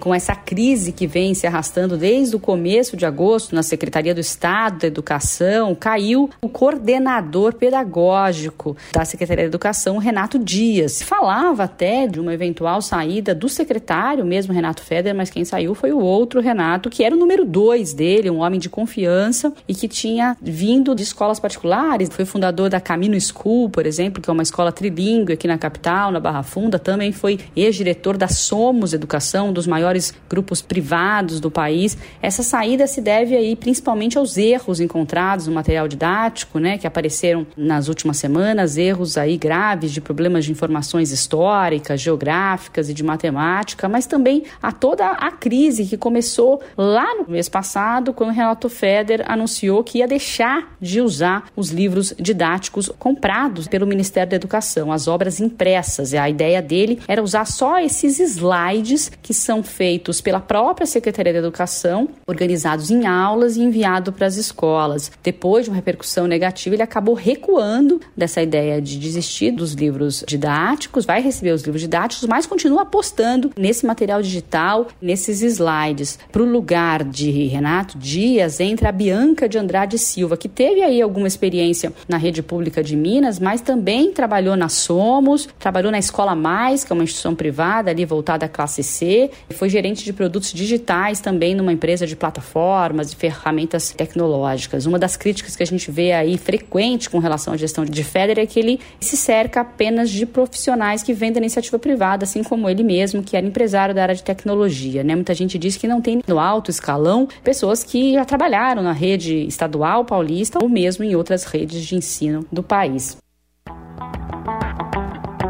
com 0.00 0.14
essa 0.14 0.34
crise 0.34 0.90
que 0.90 1.06
vem 1.06 1.34
se 1.34 1.46
arrastando 1.46 1.96
desde 1.96 2.34
o 2.34 2.40
começo 2.40 2.96
de 2.96 3.04
agosto 3.04 3.54
na 3.54 3.62
Secretaria 3.62 4.14
do 4.14 4.20
Estado 4.20 4.80
da 4.80 4.86
Educação, 4.86 5.74
caiu 5.74 6.30
o 6.40 6.48
coordenador 6.48 7.54
pedagógico 7.54 8.76
da 8.92 9.04
Secretaria 9.04 9.44
da 9.44 9.48
Educação, 9.48 9.98
Renato 9.98 10.38
Dias. 10.38 11.02
Falava 11.02 11.64
até 11.64 12.06
de 12.06 12.18
uma 12.18 12.32
eventual 12.32 12.80
saída 12.80 13.34
do 13.34 13.48
secretário, 13.48 14.24
mesmo 14.24 14.54
Renato 14.54 14.82
Feder, 14.82 15.14
mas 15.14 15.28
quem 15.28 15.44
saiu 15.44 15.74
foi 15.74 15.92
o 15.92 16.00
outro 16.00 16.40
Renato, 16.40 16.88
que 16.88 17.04
era 17.04 17.14
o 17.14 17.18
número 17.18 17.44
dois 17.44 17.92
dele, 17.92 18.30
um 18.30 18.40
homem 18.40 18.58
de 18.58 18.70
confiança 18.70 19.52
e 19.68 19.74
que 19.74 19.86
tinha 19.86 20.36
vindo 20.40 20.94
de 20.94 21.02
escolas 21.02 21.38
particulares. 21.38 22.08
Foi 22.10 22.24
fundador 22.24 22.70
da 22.70 22.80
Camino 22.80 23.20
School, 23.20 23.68
por 23.68 23.84
exemplo, 23.84 24.22
que 24.22 24.30
é 24.30 24.32
uma 24.32 24.42
escola 24.42 24.72
trilingue 24.72 25.34
aqui 25.34 25.46
na 25.46 25.58
capital, 25.58 26.10
na 26.10 26.18
Barra 26.18 26.42
Funda. 26.42 26.78
Também 26.78 27.12
foi 27.12 27.38
ex-diretor 27.54 28.16
da 28.16 28.28
Somos 28.28 28.94
Educação, 28.94 29.48
um 29.48 29.52
dos 29.52 29.66
maiores 29.66 29.89
maiores 29.90 30.14
grupos 30.28 30.62
privados 30.62 31.40
do 31.40 31.50
país. 31.50 31.98
Essa 32.22 32.42
saída 32.42 32.86
se 32.86 33.00
deve 33.00 33.36
aí 33.36 33.56
principalmente 33.56 34.16
aos 34.16 34.36
erros 34.36 34.80
encontrados 34.80 35.46
no 35.46 35.52
material 35.52 35.88
didático, 35.88 36.58
né, 36.58 36.78
que 36.78 36.86
apareceram 36.86 37.46
nas 37.56 37.88
últimas 37.88 38.16
semanas, 38.16 38.76
erros 38.76 39.18
aí 39.18 39.36
graves 39.36 39.90
de 39.90 40.00
problemas 40.00 40.44
de 40.44 40.52
informações 40.52 41.10
históricas, 41.10 42.00
geográficas 42.00 42.88
e 42.88 42.94
de 42.94 43.02
matemática, 43.02 43.88
mas 43.88 44.06
também 44.06 44.44
a 44.62 44.70
toda 44.70 45.06
a 45.10 45.30
crise 45.32 45.84
que 45.84 45.96
começou 45.96 46.60
lá 46.76 47.16
no 47.16 47.28
mês 47.28 47.48
passado, 47.48 48.12
quando 48.12 48.32
Renato 48.32 48.68
Feder 48.68 49.24
anunciou 49.26 49.82
que 49.82 49.98
ia 49.98 50.06
deixar 50.06 50.76
de 50.80 51.00
usar 51.00 51.46
os 51.56 51.70
livros 51.70 52.14
didáticos 52.18 52.90
comprados 52.98 53.66
pelo 53.66 53.86
Ministério 53.86 54.30
da 54.30 54.36
Educação, 54.36 54.92
as 54.92 55.08
obras 55.08 55.40
impressas. 55.40 56.14
A 56.14 56.28
ideia 56.28 56.62
dele 56.62 57.00
era 57.08 57.22
usar 57.22 57.44
só 57.44 57.78
esses 57.80 58.20
slides 58.20 59.10
que 59.22 59.34
são 59.34 59.62
feitos 59.80 60.20
pela 60.20 60.40
própria 60.40 60.86
Secretaria 60.86 61.32
da 61.32 61.38
Educação, 61.38 62.06
organizados 62.26 62.90
em 62.90 63.06
aulas 63.06 63.56
e 63.56 63.62
enviados 63.62 64.14
para 64.14 64.26
as 64.26 64.36
escolas. 64.36 65.10
Depois 65.22 65.64
de 65.64 65.70
uma 65.70 65.76
repercussão 65.76 66.26
negativa, 66.26 66.76
ele 66.76 66.82
acabou 66.82 67.14
recuando 67.14 67.98
dessa 68.14 68.42
ideia 68.42 68.78
de 68.78 68.98
desistir 68.98 69.50
dos 69.52 69.72
livros 69.72 70.22
didáticos, 70.28 71.06
vai 71.06 71.22
receber 71.22 71.52
os 71.52 71.62
livros 71.62 71.80
didáticos, 71.80 72.28
mas 72.28 72.44
continua 72.44 72.82
apostando 72.82 73.52
nesse 73.56 73.86
material 73.86 74.20
digital, 74.20 74.88
nesses 75.00 75.40
slides. 75.40 76.18
Para 76.30 76.42
o 76.42 76.44
lugar 76.44 77.02
de 77.02 77.30
Renato 77.30 77.96
Dias, 77.96 78.60
entra 78.60 78.90
a 78.90 78.92
Bianca 78.92 79.48
de 79.48 79.56
Andrade 79.56 79.96
Silva, 79.96 80.36
que 80.36 80.46
teve 80.46 80.82
aí 80.82 81.00
alguma 81.00 81.26
experiência 81.26 81.90
na 82.06 82.18
rede 82.18 82.42
pública 82.42 82.84
de 82.84 82.94
Minas, 82.94 83.38
mas 83.38 83.62
também 83.62 84.12
trabalhou 84.12 84.56
na 84.56 84.68
Somos, 84.68 85.48
trabalhou 85.58 85.90
na 85.90 85.98
Escola 85.98 86.34
Mais, 86.34 86.84
que 86.84 86.92
é 86.92 86.94
uma 86.94 87.04
instituição 87.04 87.34
privada 87.34 87.90
ali 87.90 88.04
voltada 88.04 88.44
à 88.44 88.48
classe 88.48 88.82
C, 88.82 89.30
foi 89.52 89.69
gerente 89.70 90.04
de 90.04 90.12
produtos 90.12 90.52
digitais 90.52 91.20
também 91.20 91.54
numa 91.54 91.72
empresa 91.72 92.06
de 92.06 92.16
plataformas 92.16 93.12
e 93.12 93.16
ferramentas 93.16 93.92
tecnológicas. 93.92 94.86
Uma 94.86 94.98
das 94.98 95.16
críticas 95.16 95.56
que 95.56 95.62
a 95.62 95.66
gente 95.66 95.90
vê 95.90 96.12
aí 96.12 96.36
frequente 96.36 97.08
com 97.08 97.18
relação 97.18 97.54
à 97.54 97.56
gestão 97.56 97.84
de 97.84 98.04
Federer 98.04 98.44
é 98.44 98.46
que 98.46 98.58
ele 98.58 98.80
se 99.00 99.16
cerca 99.16 99.60
apenas 99.60 100.10
de 100.10 100.26
profissionais 100.26 101.02
que 101.02 101.12
vêm 101.12 101.32
da 101.32 101.38
iniciativa 101.38 101.78
privada, 101.78 102.24
assim 102.24 102.42
como 102.42 102.68
ele 102.68 102.82
mesmo, 102.82 103.22
que 103.22 103.36
era 103.36 103.46
empresário 103.46 103.94
da 103.94 104.02
área 104.02 104.14
de 104.14 104.22
tecnologia. 104.22 105.02
Né? 105.04 105.14
Muita 105.14 105.34
gente 105.34 105.58
diz 105.58 105.76
que 105.76 105.86
não 105.86 106.00
tem 106.00 106.20
no 106.26 106.38
alto 106.38 106.70
escalão 106.70 107.28
pessoas 107.42 107.84
que 107.84 108.14
já 108.14 108.24
trabalharam 108.24 108.82
na 108.82 108.92
rede 108.92 109.46
estadual 109.46 110.04
paulista 110.04 110.58
ou 110.62 110.68
mesmo 110.68 111.04
em 111.04 111.14
outras 111.14 111.44
redes 111.44 111.84
de 111.84 111.94
ensino 111.94 112.44
do 112.50 112.62
país. 112.62 113.16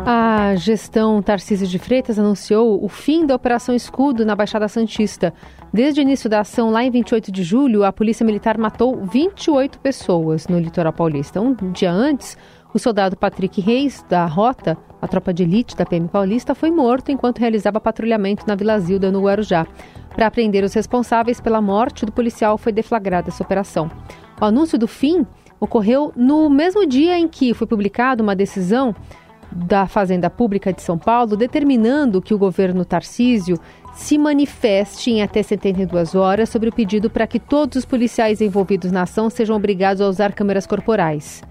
A 0.06 0.54
gestão 0.56 1.22
Tarcísio 1.22 1.66
de 1.66 1.78
Freitas 1.78 2.18
anunciou 2.18 2.82
o 2.82 2.88
fim 2.88 3.26
da 3.26 3.34
Operação 3.34 3.74
Escudo 3.74 4.24
na 4.24 4.34
Baixada 4.34 4.66
Santista. 4.68 5.32
Desde 5.72 6.00
o 6.00 6.02
início 6.02 6.28
da 6.28 6.40
ação, 6.40 6.70
lá 6.70 6.82
em 6.82 6.90
28 6.90 7.30
de 7.30 7.42
julho, 7.42 7.84
a 7.84 7.92
Polícia 7.92 8.24
Militar 8.24 8.58
matou 8.58 9.04
28 9.04 9.78
pessoas 9.78 10.48
no 10.48 10.58
litoral 10.58 10.92
paulista. 10.92 11.40
Um 11.40 11.54
dia 11.72 11.92
antes, 11.92 12.36
o 12.72 12.78
soldado 12.78 13.16
Patrick 13.16 13.60
Reis, 13.60 14.04
da 14.08 14.26
Rota, 14.26 14.76
a 15.00 15.08
tropa 15.08 15.32
de 15.32 15.42
elite 15.42 15.76
da 15.76 15.84
PM 15.84 16.08
Paulista, 16.08 16.54
foi 16.54 16.70
morto 16.70 17.10
enquanto 17.10 17.38
realizava 17.38 17.80
patrulhamento 17.80 18.44
na 18.46 18.54
Vila 18.54 18.78
Zilda, 18.78 19.10
no 19.10 19.22
Guarujá. 19.22 19.66
Para 20.14 20.30
prender 20.30 20.64
os 20.64 20.74
responsáveis 20.74 21.40
pela 21.40 21.60
morte 21.60 22.06
do 22.06 22.12
policial, 22.12 22.58
foi 22.58 22.72
deflagrada 22.72 23.28
essa 23.28 23.42
operação. 23.42 23.90
O 24.40 24.44
anúncio 24.44 24.78
do 24.78 24.88
fim 24.88 25.26
ocorreu 25.60 26.12
no 26.16 26.48
mesmo 26.48 26.86
dia 26.86 27.18
em 27.18 27.28
que 27.28 27.52
foi 27.52 27.66
publicada 27.66 28.22
uma 28.22 28.34
decisão 28.34 28.94
da 29.50 29.86
Fazenda 29.86 30.30
Pública 30.30 30.72
de 30.72 30.82
São 30.82 30.98
Paulo, 30.98 31.36
determinando 31.36 32.22
que 32.22 32.34
o 32.34 32.38
governo 32.38 32.84
Tarcísio 32.84 33.58
se 33.94 34.16
manifeste 34.16 35.10
em 35.10 35.22
até 35.22 35.42
72 35.42 36.14
horas 36.14 36.48
sobre 36.48 36.68
o 36.68 36.72
pedido 36.72 37.10
para 37.10 37.26
que 37.26 37.38
todos 37.38 37.78
os 37.78 37.84
policiais 37.84 38.40
envolvidos 38.40 38.92
na 38.92 39.02
ação 39.02 39.28
sejam 39.28 39.56
obrigados 39.56 40.00
a 40.00 40.08
usar 40.08 40.32
câmeras 40.32 40.66
corporais. 40.66 41.42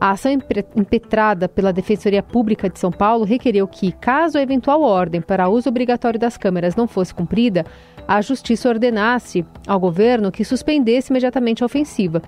A 0.00 0.10
ação 0.10 0.32
impetrada 0.74 1.48
pela 1.48 1.72
Defensoria 1.72 2.24
Pública 2.24 2.68
de 2.68 2.76
São 2.76 2.90
Paulo 2.90 3.24
requereu 3.24 3.68
que, 3.68 3.92
caso 3.92 4.36
a 4.36 4.42
eventual 4.42 4.82
ordem 4.82 5.20
para 5.20 5.48
uso 5.48 5.68
obrigatório 5.68 6.18
das 6.18 6.36
câmeras 6.36 6.74
não 6.74 6.88
fosse 6.88 7.14
cumprida, 7.14 7.64
a 8.08 8.20
Justiça 8.20 8.68
ordenasse 8.68 9.46
ao 9.64 9.78
governo 9.78 10.32
que 10.32 10.44
suspendesse 10.44 11.12
imediatamente 11.12 11.62
a 11.62 11.66
ofensiva. 11.66 12.20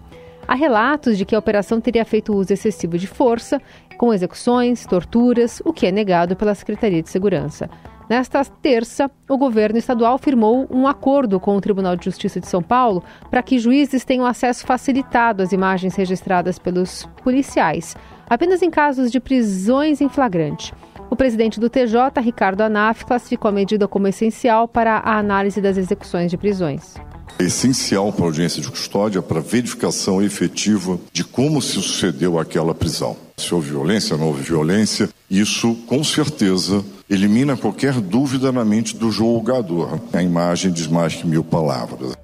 Há 0.46 0.54
relatos 0.54 1.16
de 1.16 1.24
que 1.24 1.34
a 1.34 1.38
operação 1.38 1.80
teria 1.80 2.04
feito 2.04 2.34
uso 2.34 2.52
excessivo 2.52 2.98
de 2.98 3.06
força, 3.06 3.60
com 3.96 4.12
execuções, 4.12 4.84
torturas, 4.86 5.62
o 5.64 5.72
que 5.72 5.86
é 5.86 5.92
negado 5.92 6.36
pela 6.36 6.54
Secretaria 6.54 7.02
de 7.02 7.08
Segurança. 7.08 7.68
Nesta 8.08 8.44
terça, 8.44 9.10
o 9.28 9.38
governo 9.38 9.78
estadual 9.78 10.18
firmou 10.18 10.66
um 10.70 10.86
acordo 10.86 11.40
com 11.40 11.56
o 11.56 11.60
Tribunal 11.60 11.96
de 11.96 12.04
Justiça 12.04 12.38
de 12.38 12.46
São 12.46 12.62
Paulo 12.62 13.02
para 13.30 13.42
que 13.42 13.58
juízes 13.58 14.04
tenham 14.04 14.26
acesso 14.26 14.66
facilitado 14.66 15.42
às 15.42 15.52
imagens 15.52 15.94
registradas 15.94 16.58
pelos 16.58 17.08
policiais, 17.22 17.96
apenas 18.28 18.60
em 18.60 18.70
casos 18.70 19.10
de 19.10 19.18
prisões 19.18 20.02
em 20.02 20.08
flagrante. 20.10 20.74
O 21.08 21.16
presidente 21.16 21.58
do 21.58 21.70
TJ, 21.70 22.20
Ricardo 22.20 22.60
Anaf, 22.60 23.06
classificou 23.06 23.48
a 23.48 23.52
medida 23.52 23.88
como 23.88 24.08
essencial 24.08 24.68
para 24.68 24.98
a 24.98 25.16
análise 25.16 25.60
das 25.60 25.78
execuções 25.78 26.30
de 26.30 26.36
prisões. 26.36 26.96
Essencial 27.38 28.12
para 28.12 28.24
a 28.24 28.28
audiência 28.28 28.62
de 28.62 28.70
custódia 28.70 29.20
para 29.20 29.40
verificação 29.40 30.22
efetiva 30.22 30.98
de 31.12 31.24
como 31.24 31.60
se 31.60 31.72
sucedeu 31.72 32.38
aquela 32.38 32.74
prisão. 32.74 33.16
Se 33.36 33.52
houve 33.52 33.70
violência, 33.70 34.16
não 34.16 34.28
houve 34.28 34.42
violência, 34.42 35.08
isso 35.28 35.74
com 35.86 36.04
certeza 36.04 36.84
elimina 37.10 37.56
qualquer 37.56 37.94
dúvida 37.94 38.52
na 38.52 38.64
mente 38.64 38.96
do 38.96 39.10
julgador. 39.10 39.98
A 40.12 40.22
imagem 40.22 40.70
diz 40.70 40.86
mais 40.86 41.14
que 41.14 41.26
mil 41.26 41.42
palavras. 41.42 42.16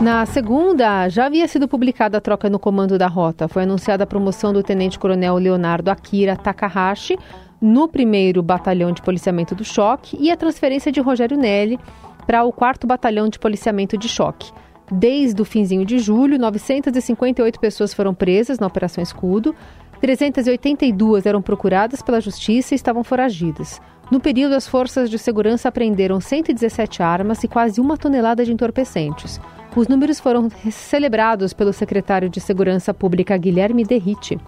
Na 0.00 0.24
segunda, 0.26 1.08
já 1.08 1.26
havia 1.26 1.46
sido 1.46 1.68
publicada 1.68 2.18
a 2.18 2.20
troca 2.20 2.48
no 2.50 2.58
comando 2.58 2.98
da 2.98 3.06
rota. 3.06 3.46
Foi 3.46 3.62
anunciada 3.62 4.04
a 4.04 4.06
promoção 4.06 4.52
do 4.52 4.62
tenente-coronel 4.62 5.36
Leonardo 5.36 5.90
Akira 5.90 6.34
Takahashi 6.34 7.18
no 7.60 7.88
primeiro 7.88 8.42
batalhão 8.42 8.90
de 8.90 9.00
policiamento 9.00 9.54
do 9.54 9.64
choque 9.64 10.16
e 10.18 10.30
a 10.30 10.36
transferência 10.36 10.90
de 10.90 11.00
Rogério 11.00 11.36
Nelly 11.36 11.78
para 12.26 12.44
o 12.44 12.52
4 12.52 12.86
Batalhão 12.86 13.28
de 13.28 13.38
Policiamento 13.38 13.96
de 13.96 14.08
Choque. 14.08 14.52
Desde 14.90 15.40
o 15.40 15.44
finzinho 15.44 15.84
de 15.84 15.98
julho, 15.98 16.38
958 16.38 17.58
pessoas 17.58 17.94
foram 17.94 18.14
presas 18.14 18.58
na 18.58 18.66
Operação 18.66 19.02
Escudo, 19.02 19.54
382 20.00 21.24
eram 21.24 21.40
procuradas 21.40 22.02
pela 22.02 22.20
Justiça 22.20 22.74
e 22.74 22.76
estavam 22.76 23.02
foragidas. 23.02 23.80
No 24.10 24.20
período, 24.20 24.54
as 24.54 24.68
forças 24.68 25.08
de 25.08 25.18
segurança 25.18 25.68
apreenderam 25.68 26.20
117 26.20 27.02
armas 27.02 27.42
e 27.42 27.48
quase 27.48 27.80
uma 27.80 27.96
tonelada 27.96 28.44
de 28.44 28.52
entorpecentes. 28.52 29.40
Os 29.74 29.88
números 29.88 30.20
foram 30.20 30.48
celebrados 30.70 31.54
pelo 31.54 31.72
secretário 31.72 32.28
de 32.28 32.40
Segurança 32.40 32.92
Pública 32.92 33.36
Guilherme 33.36 33.82
Derrite. 33.82 34.38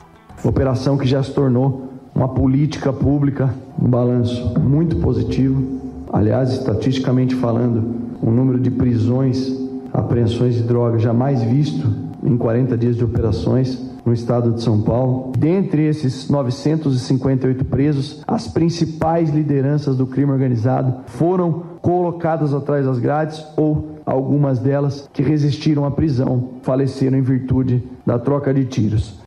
Operação 0.45 0.99
que 0.99 1.06
já 1.06 1.23
se 1.23 1.33
tornou 1.33 1.88
uma 2.14 2.28
política 2.28 2.92
pública, 2.92 3.54
um 3.80 3.88
balanço 3.88 4.59
muito 4.61 4.97
positivo, 4.97 5.86
Aliás, 6.13 6.53
estatisticamente 6.53 7.35
falando, 7.35 7.97
o 8.23 8.31
número 8.31 8.59
de 8.61 8.71
prisões, 8.71 9.53
apreensões 9.93 10.55
de 10.55 10.63
drogas 10.63 11.03
jamais 11.03 11.43
visto 11.43 11.87
em 12.23 12.37
40 12.37 12.77
dias 12.77 12.97
de 12.97 13.05
operações 13.05 13.79
no 14.05 14.13
estado 14.13 14.53
de 14.53 14.63
São 14.63 14.81
Paulo. 14.81 15.33
Dentre 15.37 15.83
esses 15.85 16.29
958 16.29 17.65
presos, 17.65 18.23
as 18.27 18.47
principais 18.47 19.31
lideranças 19.31 19.97
do 19.97 20.07
crime 20.07 20.31
organizado 20.31 21.01
foram 21.07 21.65
colocadas 21.83 22.55
atrás 22.55 22.87
das 22.87 22.99
grades 22.99 23.45
ou 23.57 23.97
algumas 24.07 24.61
delas 24.61 25.09
que 25.13 25.23
resistiram 25.23 25.85
à 25.85 25.91
prisão 25.91 26.51
faleceram 26.63 27.19
em 27.19 27.23
virtude 27.23 27.83
da 28.05 28.19
troca 28.19 28.55
de 28.55 28.65
tiros. 28.65 29.21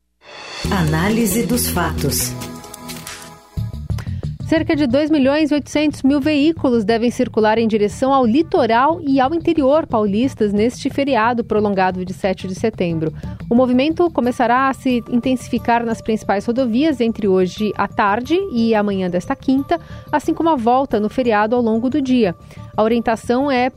Análise 0.71 1.45
dos 1.45 1.69
fatos. 1.69 2.33
Cerca 4.49 4.75
de 4.75 4.87
2 4.87 5.11
milhões 5.11 5.51
e 5.51 5.53
800 5.53 6.01
mil 6.01 6.19
veículos 6.19 6.83
devem 6.83 7.11
circular 7.11 7.59
em 7.59 7.67
direção 7.67 8.11
ao 8.11 8.25
litoral 8.25 8.99
e 8.99 9.19
ao 9.19 9.31
interior 9.31 9.85
paulistas 9.85 10.51
neste 10.51 10.89
feriado 10.89 11.43
prolongado 11.43 12.03
de 12.03 12.11
7 12.15 12.47
de 12.47 12.55
setembro. 12.55 13.13
O 13.47 13.53
movimento 13.53 14.09
começará 14.09 14.67
a 14.67 14.73
se 14.73 15.03
intensificar 15.11 15.85
nas 15.85 16.01
principais 16.01 16.47
rodovias 16.47 16.99
entre 16.99 17.27
hoje 17.27 17.71
à 17.77 17.87
tarde 17.87 18.39
e 18.51 18.73
amanhã 18.73 19.07
desta 19.07 19.35
quinta, 19.35 19.79
assim 20.11 20.33
como 20.33 20.49
a 20.49 20.55
volta 20.55 20.99
no 20.99 21.09
feriado 21.09 21.55
ao 21.55 21.61
longo 21.61 21.87
do 21.87 22.01
dia. 22.01 22.35
A 22.75 22.81
orientação 22.81 23.51
é 23.51 23.71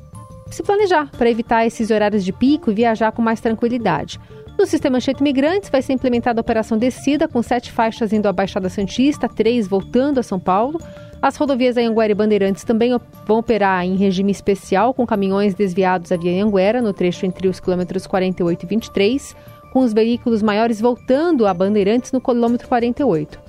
se 0.50 0.62
planejar 0.62 1.10
para 1.18 1.30
evitar 1.30 1.66
esses 1.66 1.90
horários 1.90 2.24
de 2.24 2.32
pico 2.32 2.70
e 2.70 2.74
viajar 2.74 3.12
com 3.12 3.20
mais 3.20 3.42
tranquilidade. 3.42 4.18
No 4.58 4.66
sistema 4.66 4.98
Anchieta 4.98 5.20
Imigrantes 5.20 5.70
vai 5.70 5.82
ser 5.82 5.92
implementada 5.92 6.40
a 6.40 6.42
Operação 6.42 6.78
Descida, 6.78 7.26
com 7.26 7.42
sete 7.42 7.72
faixas 7.72 8.12
indo 8.12 8.28
à 8.28 8.32
Baixada 8.32 8.68
Santista, 8.68 9.28
três 9.28 9.66
voltando 9.66 10.20
a 10.20 10.22
São 10.22 10.38
Paulo. 10.38 10.80
As 11.20 11.36
rodovias 11.36 11.76
Anhanguera 11.76 12.12
e 12.12 12.14
Bandeirantes 12.14 12.64
também 12.64 12.96
vão 13.26 13.38
operar 13.38 13.84
em 13.84 13.96
regime 13.96 14.30
especial, 14.30 14.92
com 14.92 15.06
caminhões 15.06 15.54
desviados 15.54 16.12
à 16.12 16.16
via 16.16 16.32
Anhanguera, 16.32 16.82
no 16.82 16.92
trecho 16.92 17.26
entre 17.26 17.48
os 17.48 17.60
quilômetros 17.60 18.06
48 18.06 18.64
e 18.64 18.68
23, 18.68 19.36
com 19.72 19.80
os 19.80 19.92
veículos 19.92 20.42
maiores 20.42 20.80
voltando 20.80 21.46
a 21.46 21.54
Bandeirantes 21.54 22.12
no 22.12 22.20
quilômetro 22.20 22.68
48. 22.68 23.40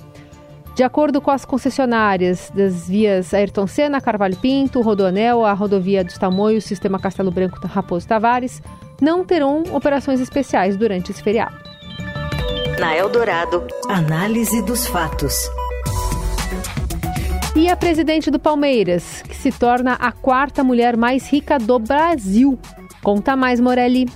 De 0.74 0.82
acordo 0.82 1.20
com 1.20 1.30
as 1.30 1.44
concessionárias 1.44 2.50
das 2.52 2.88
vias 2.88 3.32
Ayrton 3.32 3.66
Senna, 3.66 4.00
Carvalho 4.00 4.36
Pinto, 4.36 4.80
Rodoanel, 4.80 5.44
a 5.44 5.52
rodovia 5.52 6.02
dos 6.02 6.18
Tamoios, 6.18 6.64
Sistema 6.64 6.98
Castelo 6.98 7.30
Branco 7.30 7.64
Raposo 7.64 8.08
Tavares, 8.08 8.60
não 9.04 9.22
terão 9.22 9.62
operações 9.70 10.18
especiais 10.18 10.78
durante 10.78 11.12
esse 11.12 11.22
feriado. 11.22 11.54
Na 12.80 12.96
Eldorado, 12.96 13.66
análise 13.86 14.62
dos 14.62 14.86
fatos. 14.86 15.34
E 17.54 17.68
a 17.68 17.76
presidente 17.76 18.30
do 18.30 18.38
Palmeiras, 18.38 19.22
que 19.22 19.36
se 19.36 19.52
torna 19.52 19.92
a 19.92 20.10
quarta 20.10 20.64
mulher 20.64 20.96
mais 20.96 21.30
rica 21.30 21.58
do 21.58 21.78
Brasil. 21.78 22.58
Conta 23.02 23.36
mais, 23.36 23.60
Morelli. 23.60 24.08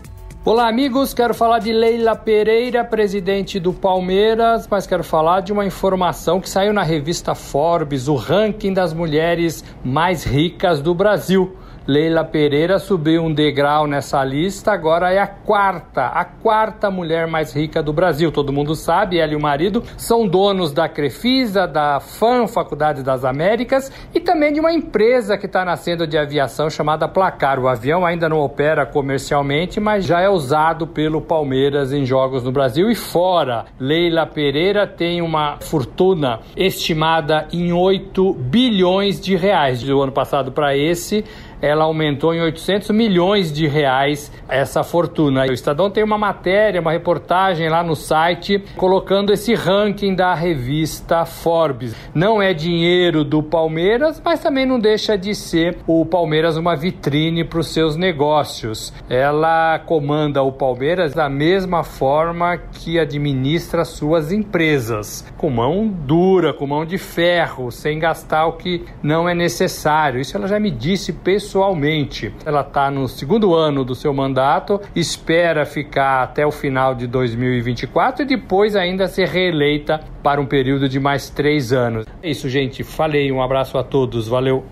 Olá, 0.45 0.66
amigos. 0.66 1.12
Quero 1.12 1.35
falar 1.35 1.59
de 1.59 1.71
Leila 1.71 2.16
Pereira, 2.16 2.83
presidente 2.83 3.61
do 3.61 3.73
Palmeiras, 3.73 4.66
mas 4.68 4.87
quero 4.87 5.04
falar 5.04 5.40
de 5.42 5.52
uma 5.52 5.66
informação 5.66 6.40
que 6.40 6.49
saiu 6.49 6.73
na 6.73 6.83
revista 6.83 7.35
Forbes, 7.35 8.09
o 8.09 8.14
ranking 8.14 8.73
das 8.73 8.95
mulheres 8.95 9.62
mais 9.85 10.25
ricas 10.25 10.80
do 10.80 10.95
Brasil. 10.95 11.54
Leila 11.88 12.23
Pereira 12.23 12.78
subiu 12.78 13.25
um 13.25 13.33
degrau 13.33 13.87
nessa 13.87 14.23
lista, 14.23 14.73
agora 14.73 15.11
é 15.11 15.18
a 15.18 15.26
quarta, 15.26 16.04
a 16.09 16.23
quarta 16.23 16.90
mulher 16.90 17.26
mais 17.26 17.57
rica 17.57 17.83
do 17.83 17.95
Brasil. 17.95 18.30
Todo 18.30 18.52
mundo 18.52 18.75
sabe, 18.75 19.18
ela 19.18 19.33
e 19.33 19.37
o 19.37 19.40
marido 19.40 19.83
são 19.97 20.28
donos 20.28 20.71
da 20.71 20.87
Crefisa, 20.87 21.66
da 21.66 21.99
FAM, 21.99 22.47
Faculdade 22.47 23.02
das 23.02 23.25
Américas, 23.25 23.90
e 24.14 24.21
também 24.21 24.52
de 24.52 24.61
uma 24.61 24.71
empresa 24.71 25.38
que 25.38 25.47
está 25.47 25.64
nascendo 25.64 26.07
de 26.07 26.18
aviação 26.18 26.68
chamada 26.68 27.09
Placar. 27.09 27.59
O 27.59 27.66
avião 27.66 28.04
ainda 28.04 28.28
não 28.28 28.40
opera 28.40 28.85
comercialmente, 28.85 29.80
mas 29.80 30.04
já 30.04 30.21
é 30.21 30.28
usado 30.28 30.87
pelo 30.87 31.23
Palmeiras 31.23 31.90
em 31.90 32.04
jogos 32.04 32.45
no 32.45 32.52
Brasil 32.52 32.90
e 32.90 32.95
fora. 32.95 33.64
Leila 33.80 34.26
Pereira 34.26 34.87
tem 34.87 35.23
uma 35.23 35.57
fortuna 35.61 36.40
estimada 36.54 37.49
em 37.50 37.73
8 37.73 38.35
bilhões 38.35 39.18
de 39.18 39.35
reais 39.37 39.83
do 39.83 40.02
ano 40.02 40.12
passado 40.12 40.52
para 40.52 40.76
esse 40.76 41.25
ela 41.60 41.84
aumentou 41.84 42.34
em 42.34 42.40
800 42.40 42.90
milhões 42.90 43.52
de 43.52 43.66
reais 43.66 44.32
essa 44.48 44.82
fortuna. 44.82 45.42
O 45.42 45.52
Estadão 45.52 45.90
tem 45.90 46.04
uma 46.04 46.18
matéria, 46.18 46.80
uma 46.80 46.92
reportagem 46.92 47.68
lá 47.68 47.82
no 47.82 47.96
site 47.96 48.62
colocando 48.76 49.32
esse 49.32 49.54
ranking 49.54 50.14
da 50.14 50.34
revista 50.34 51.24
Forbes. 51.24 51.94
Não 52.14 52.40
é 52.40 52.54
dinheiro 52.54 53.24
do 53.24 53.42
Palmeiras, 53.42 54.20
mas 54.24 54.40
também 54.40 54.64
não 54.64 54.78
deixa 54.78 55.16
de 55.16 55.34
ser 55.34 55.78
o 55.86 56.04
Palmeiras 56.06 56.56
uma 56.56 56.76
vitrine 56.76 57.44
para 57.44 57.60
os 57.60 57.68
seus 57.68 57.96
negócios. 57.96 58.92
Ela 59.08 59.78
comanda 59.80 60.42
o 60.42 60.52
Palmeiras 60.52 61.12
da 61.12 61.28
mesma 61.28 61.82
forma 61.82 62.56
que 62.56 62.98
administra 62.98 63.84
suas 63.84 64.32
empresas, 64.32 65.26
com 65.36 65.50
mão 65.50 65.88
dura, 65.88 66.52
com 66.54 66.66
mão 66.66 66.84
de 66.84 66.98
ferro, 66.98 67.70
sem 67.70 67.98
gastar 67.98 68.46
o 68.46 68.52
que 68.52 68.84
não 69.02 69.28
é 69.28 69.34
necessário. 69.34 70.20
Isso 70.20 70.36
ela 70.36 70.46
já 70.46 70.60
me 70.60 70.70
disse 70.70 71.12
pessoalmente 71.12 71.48
pessoalmente. 71.49 72.33
Ela 72.45 72.61
está 72.61 72.90
no 72.90 73.09
segundo 73.09 73.55
ano 73.55 73.83
do 73.83 73.95
seu 73.95 74.12
mandato, 74.12 74.81
espera 74.95 75.64
ficar 75.64 76.23
até 76.23 76.47
o 76.47 76.52
final 76.52 76.95
de 76.95 77.07
2024 77.07 78.23
e 78.23 78.26
depois 78.26 78.76
ainda 78.76 79.09
ser 79.09 79.28
reeleita 79.28 80.00
para 80.23 80.40
um 80.40 80.47
período 80.47 80.88
de 80.88 81.00
mais 81.00 81.31
três 81.31 81.73
anos. 81.73 82.05
É 82.23 82.31
isso, 82.31 82.49
gente. 82.50 82.85
Falei. 82.85 83.33
Um 83.33 83.43
abraço 83.43 83.78
a 83.78 83.83
todos. 83.83 84.28
Valeu. 84.28 84.64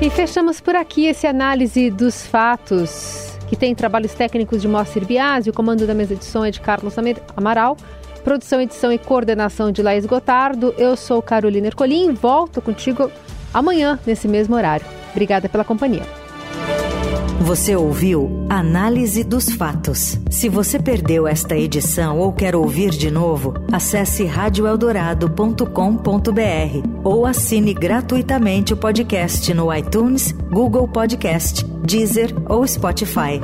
E 0.00 0.10
fechamos 0.10 0.60
por 0.60 0.76
aqui 0.76 1.06
esse 1.06 1.26
análise 1.26 1.90
dos 1.90 2.26
fatos, 2.26 3.38
que 3.48 3.56
tem 3.56 3.74
trabalhos 3.74 4.12
técnicos 4.12 4.60
de 4.60 4.68
Moacir 4.68 5.06
Biasi, 5.06 5.48
o 5.48 5.52
comando 5.52 5.86
da 5.86 5.94
mesa 5.94 6.14
de 6.14 6.24
som 6.24 6.44
é 6.44 6.50
de 6.50 6.60
Carlos 6.60 6.94
Amaral, 7.34 7.76
produção, 8.22 8.60
edição 8.60 8.92
e 8.92 8.98
coordenação 8.98 9.72
de 9.72 9.82
Laís 9.82 10.04
Gotardo. 10.04 10.74
Eu 10.76 10.96
sou 10.96 11.22
Carolina 11.22 11.68
Ercolim 11.68 12.12
volto 12.12 12.60
contigo 12.60 13.10
amanhã, 13.54 13.98
nesse 14.04 14.28
mesmo 14.28 14.54
horário. 14.54 14.84
Obrigada 15.12 15.48
pela 15.48 15.64
companhia. 15.64 16.02
Você 17.40 17.76
ouviu 17.76 18.46
Análise 18.48 19.22
dos 19.22 19.50
Fatos. 19.50 20.18
Se 20.30 20.48
você 20.48 20.78
perdeu 20.78 21.26
esta 21.26 21.54
edição 21.54 22.18
ou 22.18 22.32
quer 22.32 22.56
ouvir 22.56 22.88
de 22.90 23.10
novo, 23.10 23.52
acesse 23.70 24.24
radioeldorado.com.br 24.24 26.88
ou 27.04 27.26
assine 27.26 27.74
gratuitamente 27.74 28.72
o 28.72 28.78
podcast 28.78 29.52
no 29.52 29.74
iTunes, 29.74 30.32
Google 30.32 30.88
Podcast, 30.88 31.62
Deezer 31.82 32.34
ou 32.48 32.66
Spotify. 32.66 33.42